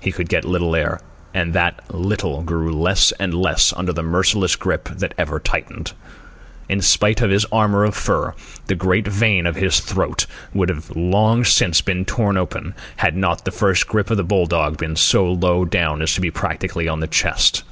[0.00, 1.00] He could get little air,
[1.34, 5.92] and that little grew less and less under the merciless grip that ever tightened.
[6.68, 8.34] In spite of his armour of fur,
[8.68, 13.44] the great vein of his throat would have long since been torn open, had not
[13.44, 16.86] the first grip of the bull dog been so low down as to be practically
[16.86, 17.64] on the chest.